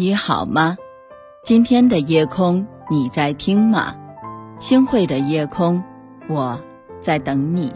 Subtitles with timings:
[0.00, 0.78] 你好吗？
[1.42, 3.94] 今天的夜空你在听吗？
[4.58, 5.84] 星汇的夜空，
[6.26, 6.58] 我
[6.98, 7.70] 在等你。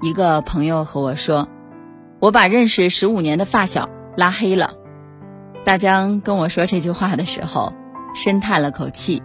[0.00, 1.46] 一个朋友和我说，
[2.18, 4.74] 我把认识十五年的发小拉黑了。
[5.64, 7.72] 大江跟我说这句话的时候，
[8.12, 9.22] 深叹了口气，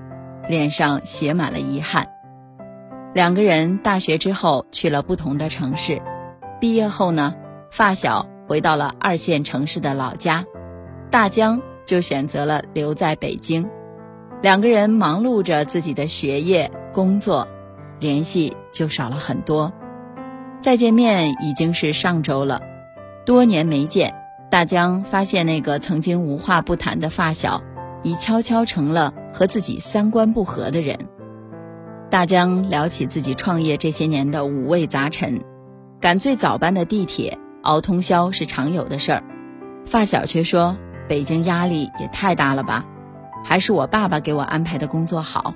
[0.48, 2.08] 脸上写满了遗憾。
[3.16, 6.03] 两个人大学之后去了不同的城市，
[6.62, 7.34] 毕业后呢，
[7.72, 10.45] 发小回到了二线城市的老家，
[11.09, 13.70] 大江就选择了留在北京。
[14.41, 17.47] 两个人忙碌着自己的学业、工作，
[17.99, 19.73] 联系就少了很多。
[20.61, 22.61] 再见面已经是上周了，
[23.25, 24.16] 多年没见，
[24.52, 27.63] 大江发现那个曾经无话不谈的发小，
[28.03, 30.97] 已悄悄成了和自己三观不合的人。
[32.09, 35.41] 大江聊起自己创业这些年的五味杂陈，
[35.99, 39.23] 赶最早班的地铁、熬通宵是常有的事儿，
[39.86, 40.77] 发小却说
[41.08, 42.86] 北京压力也太大了吧，
[43.44, 45.53] 还是我爸爸给我安排的工作好。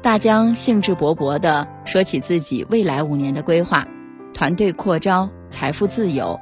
[0.00, 3.86] 大江兴致勃勃地说起自己未来五年的规划，
[4.32, 6.38] 团队扩招、财富自由，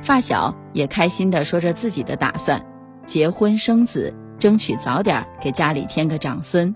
[0.00, 2.64] 发小也开心地说着自己的打算，
[3.04, 6.74] 结婚生子，争取早点给家里添个长孙。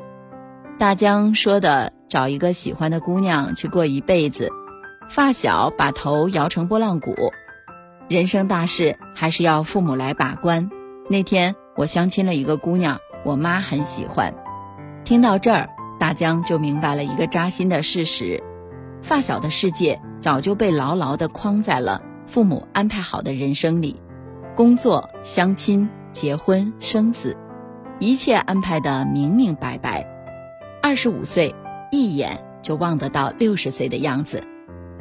[0.76, 4.48] 大江说的找一个喜欢的姑娘去过一辈子，
[5.08, 7.14] 发小把头摇成拨浪鼓。
[8.08, 10.68] 人生大事还是要父母来把关。
[11.08, 14.34] 那天我相亲了一个姑娘，我妈很喜欢。
[15.04, 15.68] 听到这儿，
[16.00, 18.42] 大江就明白了一个扎心的事实：
[19.02, 24.00] 发小的世界早就被牢牢地框在了父母安排好的人生里，
[24.56, 27.36] 工作、相亲、结婚、生子，
[27.98, 30.08] 一切安排的明明白白。
[30.82, 31.54] 二十五岁，
[31.90, 34.42] 一眼就望得到六十岁的样子，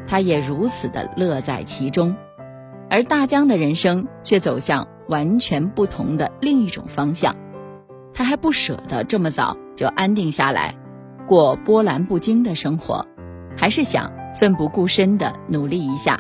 [0.05, 2.13] 他也如此的乐在其中，
[2.89, 7.35] 而大江的人生却走向完全不同的另一种方向，
[8.15, 10.75] 他还不舍得这么早就安定下来，
[11.27, 13.05] 过波澜不惊的生活，
[13.55, 16.19] 还是想奋不顾身的努力一下，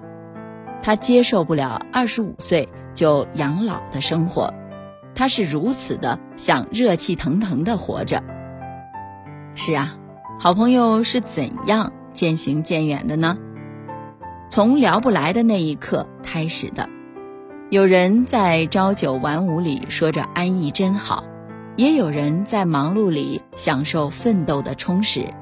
[0.83, 4.53] 他接受不了二十五岁就养老的生活，
[5.15, 8.21] 他是如此的想热气腾腾的活着。
[9.55, 9.95] 是啊，
[10.39, 13.39] 好朋友是怎样渐行渐远的呢？
[14.51, 16.92] 从聊不来的那一刻开始的。
[17.73, 21.23] 有人在朝九晚五里说着安逸真好，
[21.75, 25.33] 也有人在忙碌里享受奋斗的充实。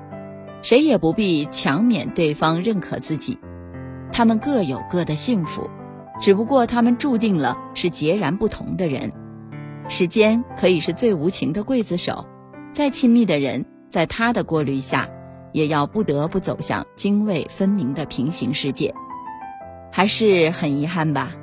[0.62, 3.38] 谁也不必强勉对方认可自己，
[4.14, 5.70] 他们各有各的幸福，
[6.22, 9.12] 只不过他们注定了是截然不同的人。
[9.90, 12.26] 时间可以是最无情的刽子手，
[12.72, 13.66] 再亲密的人。
[13.90, 15.10] 在他的过滤下，
[15.52, 18.96] 也要不得不走向泾渭分明的平行世界，
[19.92, 21.34] 还是很遗憾吧。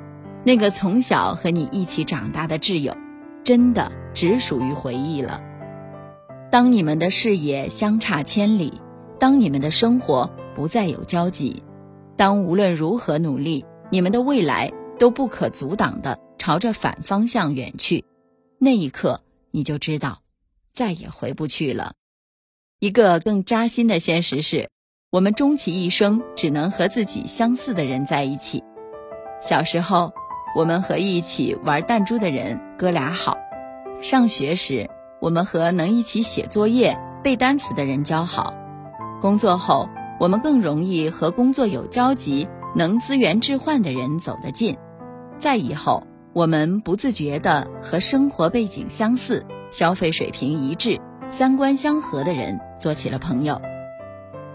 [0.45, 2.95] 那个从小和你一起长大的挚友，
[3.43, 5.41] 真的只属于回忆了。
[6.51, 8.81] 当你们的视野相差千里，
[9.19, 11.61] 当你们的生活不再有交集，
[12.17, 18.05] 当无论如何努力，你们的未来都不可阻挡的朝着反方向远去，
[18.57, 20.21] 那一刻你就知道，
[20.73, 21.93] 再也回不去了。
[22.79, 24.69] 一个更扎心的现实是，
[25.11, 28.63] 我们终其一生只能和自己相似的人在一起。
[29.41, 30.13] 小时候，
[30.55, 33.37] 我们和一起玩弹珠的人哥俩好；
[34.01, 34.89] 上学时，
[35.19, 38.53] 我们和能一起写作业、背单词的人交好；
[39.21, 39.89] 工作后，
[40.19, 44.77] 我们更容易和工作有交集、能资源置换的人走得近。
[45.37, 50.99] 再以后，我们不自觉地和生活背景相似、消费水平一致。
[51.31, 53.61] 三观相合的人做起了朋友。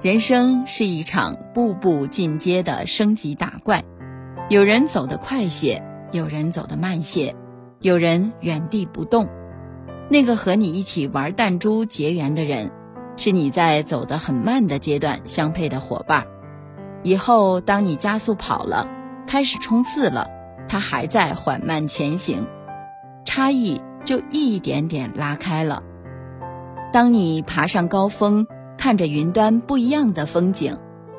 [0.03, 3.85] 人生是一场步步进阶的升级打怪，
[4.51, 5.83] 有人走得快些，
[6.13, 7.35] 有人走得慢些，
[7.81, 9.27] 有人原地不动。
[10.11, 12.71] 那个和你一起玩弹珠结缘的人，
[13.17, 16.27] 是你在走得很慢的阶段相配的伙伴。
[17.03, 18.87] 以后当你加速跑了，
[19.27, 20.29] 开始冲刺了，
[20.69, 22.47] 他还在缓慢前行，
[23.25, 25.83] 差异就一点点拉开了。
[26.93, 30.77] 当你爬上高峰，看着云端不一样的风景，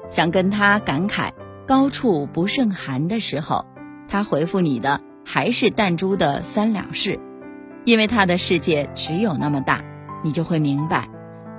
[0.09, 1.31] 想跟他感慨
[1.67, 3.65] “高处不胜寒”的时候，
[4.07, 7.19] 他回复你的还是弹珠的三两事，
[7.85, 9.83] 因为他的世界只有那么大，
[10.23, 11.09] 你就会明白，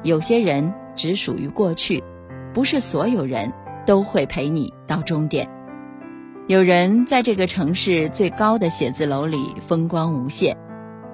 [0.03, 2.03] 有些人只属于过去，
[2.55, 3.53] 不是所有人
[3.85, 5.49] 都会陪你到终点。
[6.47, 10.57] 有人在这个城市最高的写字楼里风光无限，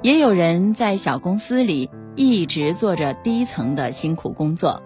[0.03, 1.91] 也有人在小公司里。
[2.15, 4.83] 一直做着低层的辛苦工作，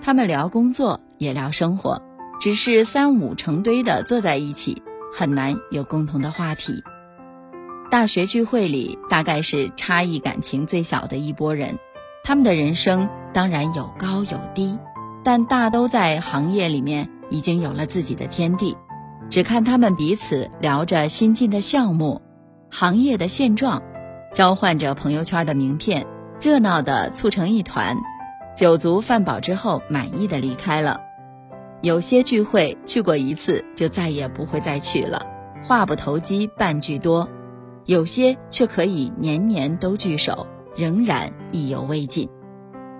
[0.00, 2.00] 他们聊工作也聊生活，
[2.40, 4.82] 只是三五成堆的坐在一起，
[5.12, 6.82] 很难有共同的话题。
[7.90, 11.78] 大学聚会里大概是差异感情最小的一拨人，
[12.24, 14.78] 他们的人生当然有高有低，
[15.22, 18.76] 但大都在行业里面已经有了自己的天地。
[19.30, 22.20] 只看他们彼此聊着新进的项目、
[22.70, 23.82] 行业的现状，
[24.34, 26.06] 交换着朋友圈的名片，
[26.40, 27.96] 热闹的促成一团。
[28.56, 31.00] 酒足饭饱之后，满意的离开了。
[31.84, 35.26] 有些聚会去过一次就再也不会再去了，
[35.62, 37.28] 话不投机半句多。
[37.84, 42.26] 有些却可以年年都聚首，仍然意犹未尽。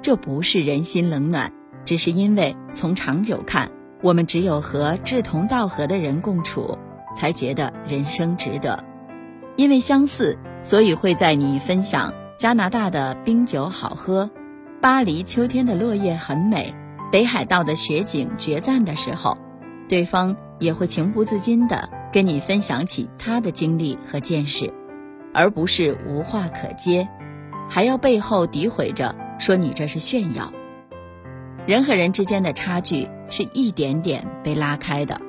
[0.02, 1.50] 这不是人心冷暖，
[1.86, 3.70] 只是因为从长久看，
[4.02, 6.76] 我们只有和志同道合的人共处，
[7.16, 8.84] 才觉得人生值得。
[9.56, 14.30] 因为相似，所以会在你分享加拿大的冰酒好喝，
[14.82, 16.74] 巴黎秋天的落叶很美，
[17.14, 19.38] 北海道的雪景绝赞的时候，
[19.88, 21.88] 对方也会情不自禁的。
[22.12, 24.74] 跟你分享起他的经历和见识，
[25.32, 27.08] 而不是无话可接，
[27.70, 30.52] 还要背后诋毁着说你这是炫耀。
[31.68, 35.20] 人和人之间的差距是一点点被拉开的。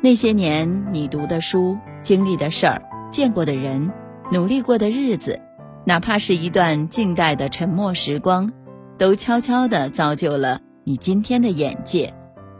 [0.00, 3.90] 那些年你读的书、经历的事儿、见过的人、
[4.30, 5.40] 努力过的日子，
[5.84, 8.52] 哪怕是一段静待的沉默时光，
[8.96, 10.60] 都悄悄地造就了
[10.90, 12.12] 你今天的眼界、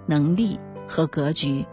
[0.06, 0.56] 能力
[0.87, 1.67] 和格局。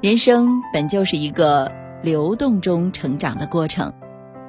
[0.00, 1.72] 人生本就是一个
[2.04, 3.92] 流动中成长的过程，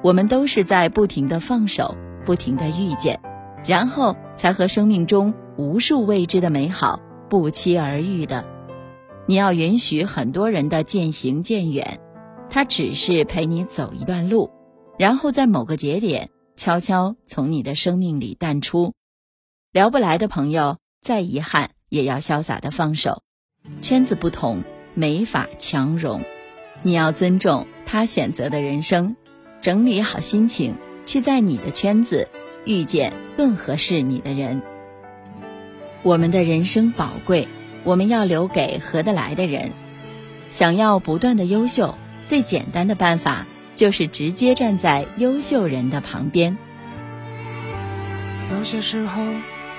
[0.04, 3.20] 我们都是在不停的放手，不停的遇见，
[3.66, 8.44] 然后才和生命中无数未知的美好不期而遇的。
[9.26, 11.98] 你要允许很多人的渐行渐远，
[12.48, 14.52] 他只是陪你走一段路，
[15.00, 18.92] 然后在某个节点悄悄从你的生命里淡出。
[19.72, 23.22] 聊不来的朋友，再遗憾也要潇洒的放手。
[23.82, 24.62] 圈子不同。
[24.94, 26.20] 没法强融，
[26.82, 29.16] 你要尊重他选择的人生，
[29.62, 30.74] 整理好心情，
[31.06, 32.28] 去在你的圈子
[32.66, 34.60] 遇见更合适你的人。
[36.02, 37.48] 我们的人生宝贵，
[37.84, 39.72] 我们要留给合得来的人。
[40.50, 41.96] 想要不断的优秀，
[42.26, 46.58] 最简单的办法就是直接站在优秀人的旁边。
[48.54, 49.22] 有些时候，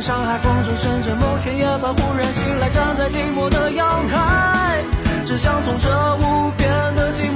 [0.00, 4.84] 上海、广州、深圳，某天夜晚忽然醒来，站在寂寞的阳台，
[5.26, 7.35] 只想从这无边的寂寞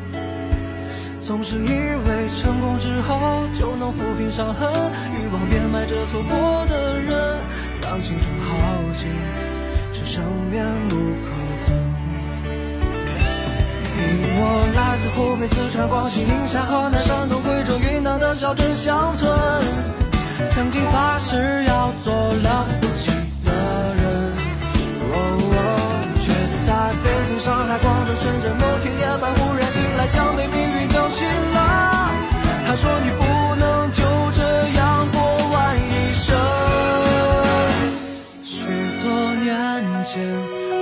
[1.25, 4.67] 总是以为成功之后就能抚平伤痕，
[5.15, 7.39] 欲望变卖着错过的人，
[7.81, 8.49] 让青春耗
[8.93, 9.07] 尽，
[9.93, 11.29] 只剩面目可
[11.63, 11.73] 憎。
[13.95, 14.01] 你
[14.35, 19.31] 我来自湖北、四川、广西、宁夏、河南、山东、贵州、云南的小镇乡村，
[20.49, 23.11] 曾经发誓要做了不起
[28.21, 32.11] 趁着、某天夜晚忽然醒来，像被命运叫醒了。
[32.67, 34.03] 他说你不能就
[34.37, 34.43] 这
[34.77, 35.19] 样过
[35.51, 36.37] 完一生。
[38.43, 38.61] 许
[39.01, 40.21] 多年前，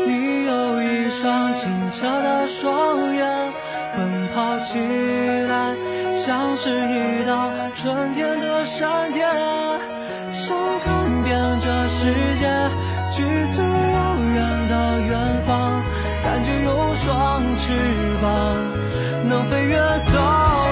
[0.05, 3.53] 你有一双清澈的双眼，
[3.96, 4.77] 奔跑起
[5.48, 5.74] 来
[6.17, 9.25] 像是一道春天的闪电，
[10.29, 12.69] 想看遍这世界，
[13.10, 13.24] 去
[13.55, 15.79] 最遥远的远方，
[17.10, 17.74] 双翅
[18.22, 18.30] 膀
[19.28, 20.22] 能飞越高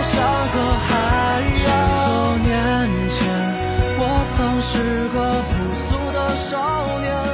[0.03, 0.13] 山
[0.53, 0.55] 和
[0.87, 1.65] 海洋。
[1.65, 2.49] 许多年
[3.09, 3.17] 前
[3.97, 4.01] 我
[4.35, 4.69] 曾是
[5.09, 5.15] 个
[5.49, 5.51] 朴
[5.87, 7.26] 素的少年。